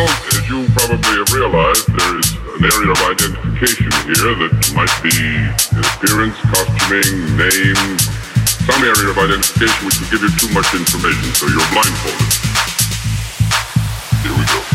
as 0.00 0.48
you 0.48 0.64
probably 0.72 1.20
have 1.20 1.32
realized, 1.32 1.84
there 1.92 2.18
is 2.18 2.32
an 2.32 2.64
area 2.64 2.90
of 2.92 3.00
identification 3.12 3.92
here 4.08 4.32
that 4.40 4.72
might 4.72 4.94
be 5.04 5.12
appearance, 5.76 6.38
costuming, 6.48 7.36
name, 7.36 7.98
some 8.64 8.80
area 8.80 9.10
of 9.10 9.18
identification 9.18 9.84
which 9.84 10.00
will 10.00 10.08
give 10.08 10.22
you 10.22 10.32
too 10.40 10.48
much 10.54 10.72
information, 10.72 11.28
so 11.36 11.44
you're 11.46 11.68
blindfolded. 11.72 12.32
Here 14.24 14.32
we 14.32 14.44
go. 14.46 14.71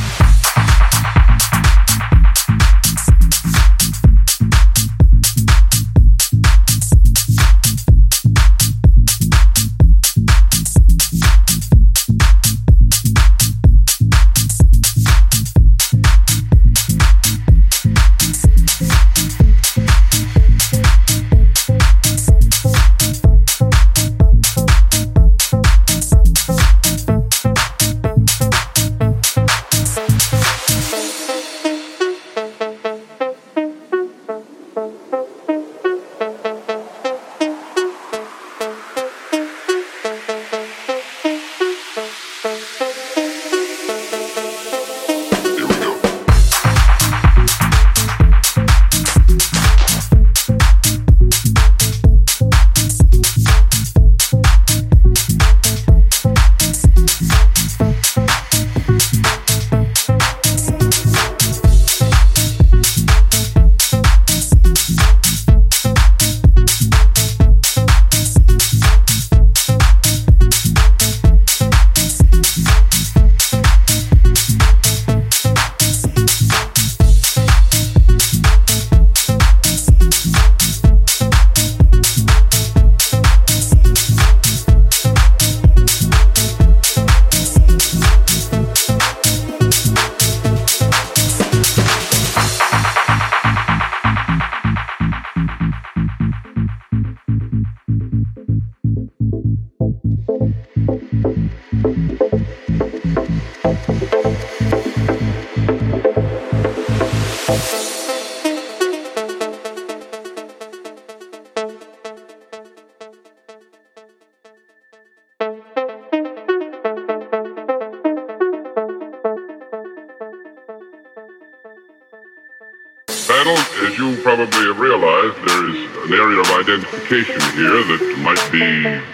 As 123.56 123.98
you 123.98 124.22
probably 124.24 124.68
have 124.68 124.78
realized, 124.78 125.38
there 125.48 125.70
is 125.70 125.78
an 126.04 126.14
area 126.14 126.40
of 126.42 126.48
identification 126.52 127.40
here 127.56 127.80
that 127.80 128.18
might 128.20 128.52
be 128.52 128.60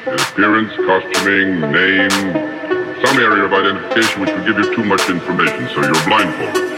appearance, 0.09 0.73
costuming, 0.87 1.61
name, 1.61 2.09
some 3.05 3.19
area 3.19 3.45
of 3.45 3.53
identification 3.53 4.21
which 4.21 4.31
would 4.31 4.45
give 4.47 4.57
you 4.57 4.75
too 4.75 4.85
much 4.85 5.07
information, 5.07 5.69
so 5.69 5.81
you're 5.81 6.05
blindfolded. 6.05 6.72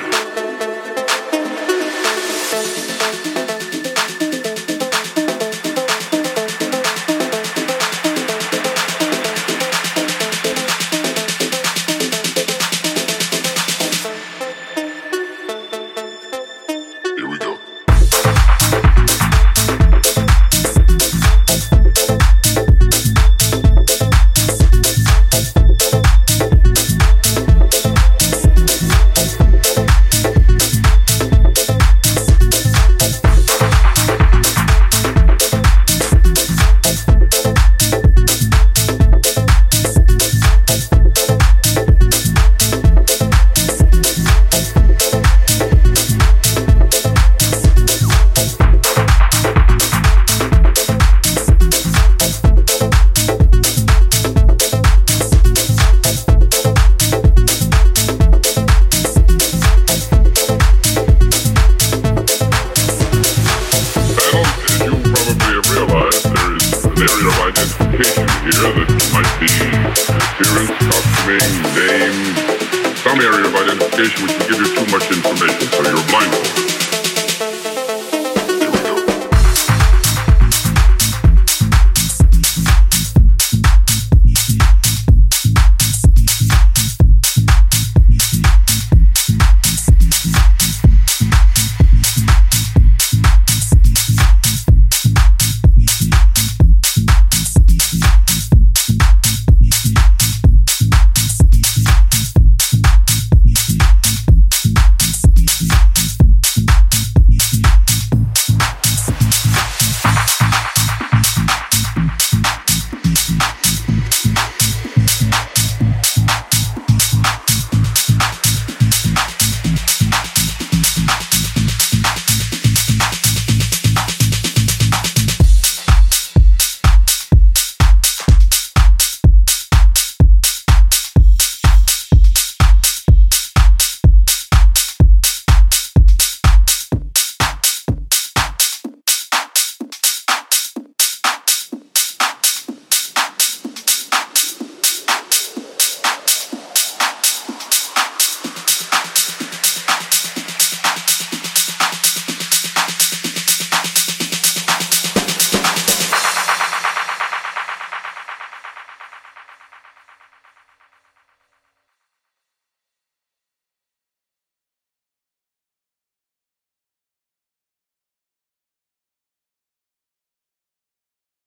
Appearance, 70.36 70.72
costuming, 70.88 71.56
name, 71.76 72.36
some 72.98 73.20
area 73.20 73.46
of 73.46 73.56
identification 73.56 74.24
which 74.24 74.34
will 74.38 74.48
give 74.48 74.60
you 74.60 74.70
too 74.76 74.88
much 74.92 75.06
information, 75.12 75.68
so 75.72 75.84
you're 75.84 76.08
blindfolded. 76.08 77.05